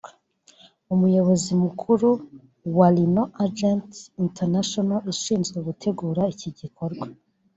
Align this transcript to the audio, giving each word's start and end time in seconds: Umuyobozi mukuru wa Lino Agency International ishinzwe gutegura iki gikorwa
Umuyobozi 0.93 1.51
mukuru 1.63 2.09
wa 2.77 2.87
Lino 2.97 3.23
Agency 3.45 4.01
International 4.25 4.99
ishinzwe 5.13 5.57
gutegura 5.67 6.21
iki 6.33 6.49
gikorwa 6.59 7.05